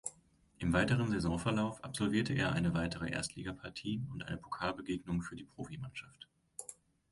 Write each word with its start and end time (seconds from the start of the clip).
Im 0.57 0.73
weiteren 0.73 1.09
Saisonverlauf 1.09 1.83
absolvierte 1.83 2.33
er 2.33 2.53
eine 2.53 2.73
weitere 2.73 3.11
Erstligapartie 3.11 4.01
und 4.11 4.23
eine 4.27 4.37
Pokalbegegnung 4.37 5.21
für 5.21 5.35
die 5.35 5.43
Profimannschaft. 5.43 6.27